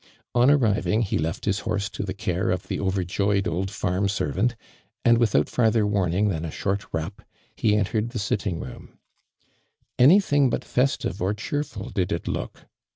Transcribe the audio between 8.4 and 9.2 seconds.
robith 40 ARMiND DURAND.